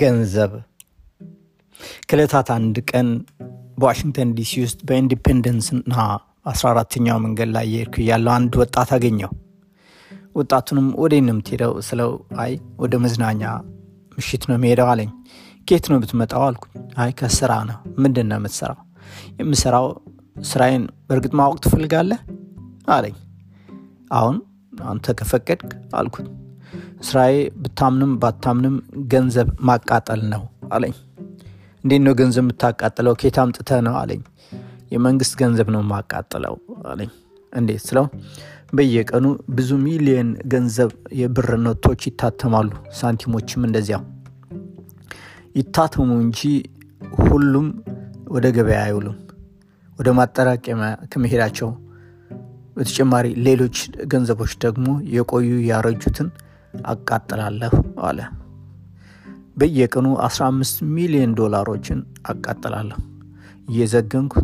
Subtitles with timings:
[0.00, 0.52] ገንዘብ
[2.08, 3.08] ከዕለታት አንድ ቀን
[3.78, 5.94] በዋሽንግተን ዲሲ ውስጥ በኢንዲፔንደንስና
[6.52, 9.30] 14ተኛው መንገድ ላይ የሄድኩ ያለው አንድ ወጣት አገኘው።
[10.34, 12.10] ወጣቱንም ወደ ነው የምትሄደው ስለው
[12.44, 13.42] አይ ወደ መዝናኛ
[14.18, 15.10] ምሽት ነው የሚሄደው አለኝ።
[15.68, 18.78] ኬት ነው ብትመጣው አልኩኝ። አይ ከስራ ነው። ምንድን ነው የምትሰራው?
[19.40, 19.86] የምሰራው
[20.44, 22.20] ስራዬን በእርግጥ ማወቅ ትፈልጋለህ
[22.88, 23.16] አለኝ።
[24.12, 24.36] አሁን
[24.88, 26.28] አንተ ከፈቀድክ አልኩት።
[27.02, 28.74] ስራዬ ብታምንም ባታምንም
[29.12, 30.42] ገንዘብ ማቃጠል ነው
[30.72, 30.94] አለኝ።
[31.84, 33.14] እንዴት ነው ገንዘብ የምታቃጥለው?
[33.20, 34.22] ኬት አምጥተህ ነው አለኝ።
[34.92, 36.54] የመንግስት ገንዘብ ነው የማቃጥለው
[36.86, 37.10] አለኝ።
[37.52, 38.06] እንዴት ስለው
[38.72, 44.02] በየቀኑ ብዙ ሚሊየን ገንዘብ የብር ኖቶች ይታተማሉ፣ ሳንቲሞችም እንደዚያው
[45.56, 46.40] ይታተሙ እንጂ
[47.20, 47.66] ሁሉም
[48.28, 49.16] ወደ ገበያ አይውሉም።
[49.98, 51.70] ወደ ማጠራቀሚያ ከመሄዳቸው
[52.76, 53.76] በተጨማሪ ሌሎች
[54.12, 56.28] ገንዘቦች ደግሞ የቆዩ ያረጁትን
[56.74, 58.18] አቃጥላለሁ አለ።
[59.56, 62.98] በየቀኑ 15 ሚሊዮን ዶላሮችን አቃጥላለሁ።
[63.68, 64.34] እየዘገንኩ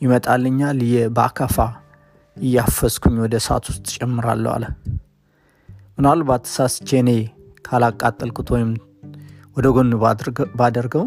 [0.00, 0.78] ይመጣልኛል።
[1.16, 1.56] በአካፋ
[2.36, 4.64] እያፈስኩኝ ወደ እሳት ውስጥ እጨምራለሁ አለ።
[5.96, 7.10] ምናልባት ሳስቼ እኔ
[7.64, 8.70] ካላቃጠልኩት ወይም
[9.56, 9.90] ወደ ጎን
[10.58, 11.04] ባደርገው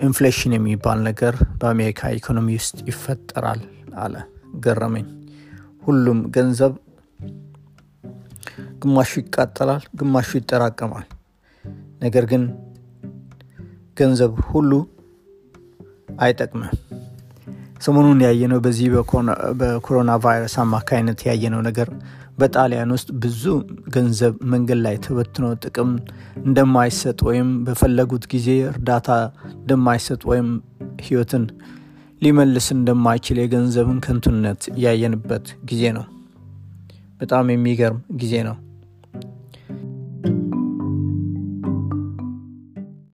[0.00, 3.60] inflation የሚባል ነገር በአሜሪካ ኢኮኖሚ ውስጥ ይፈጠራል
[3.98, 4.14] አለ።
[4.64, 5.06] ገረመኝ።
[5.82, 6.72] ሁሉም ገንዘብ
[8.82, 11.06] ግማሹ ይቃጠላል፣ ግማሹ ይጠራቀማል።
[12.02, 12.42] ነገር ግን
[13.96, 14.70] ገንዘብ ሁሉ
[16.20, 16.70] አይጠቅምም።
[17.82, 18.88] ሰሞኑን ያየነው በዚህ
[19.60, 21.88] በኮሮና ቫይረስ አማካይነት ያየነው ነገር
[22.38, 23.42] በጣሊያን ውስጥ ብዙ
[23.94, 25.90] ገንዘብ መንገድ ላይ ተበትኖ ጥቅም
[26.44, 29.08] እንደማይሰጥ ወይም በፈለጉት ጊዜ እርዳታ
[29.54, 30.48] እንደማይሰጥ ወይም
[31.02, 31.44] ሕይወትን
[32.22, 36.06] ሊመልስ እንደማይችል የገንዘብን ከንቱነት ያየንበት ጊዜ ነው።
[37.20, 38.56] በጣም የሚገርም ጊዜ ነው።